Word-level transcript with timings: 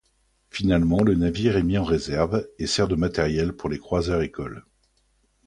Finalement 0.49 1.03
le 1.03 1.13
navire 1.13 1.57
est 1.57 1.63
mis 1.63 1.77
en 1.77 1.83
réserve 1.83 2.47
et 2.57 2.65
sert 2.65 2.87
de 2.87 2.95
matériel 2.95 3.53
pour 3.53 3.69
les 3.69 3.77
croiseurs-écoles. 3.77 4.65